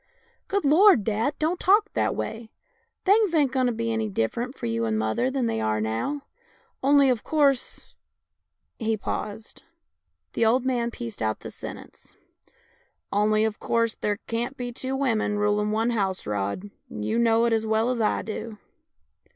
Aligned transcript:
"Good 0.47 0.65
Lord, 0.65 1.03
dad, 1.03 1.35
don't 1.37 1.59
talk 1.59 1.93
that 1.93 2.15
way. 2.15 2.49
Things 3.05 3.35
ain't 3.35 3.51
going 3.51 3.67
to 3.67 3.71
be 3.71 3.93
any 3.93 4.09
different 4.09 4.57
for 4.57 4.65
you 4.65 4.85
and 4.85 4.97
mother 4.97 5.29
than 5.29 5.45
they 5.45 5.61
are 5.61 5.79
now. 5.79 6.23
Only, 6.81 7.07
of 7.11 7.23
course" 7.23 7.95
He 8.79 8.97
paused. 8.97 9.61
The 10.33 10.43
old 10.43 10.65
man 10.65 10.89
pieced 10.89 11.21
out 11.21 11.41
the 11.41 11.51
sentence:" 11.51 12.15
Only, 13.13 13.45
of 13.45 13.59
course, 13.59 13.93
there 13.93 14.17
can't 14.25 14.57
be 14.57 14.71
two 14.71 14.95
women 14.95 15.37
rulin' 15.37 15.69
one 15.69 15.91
house, 15.91 16.25
Rod, 16.25 16.71
and 16.89 17.05
you 17.05 17.19
know 17.19 17.45
it 17.45 17.53
as 17.53 17.67
well 17.67 17.91
as 17.91 18.01
I 18.01 18.23
do." 18.23 18.57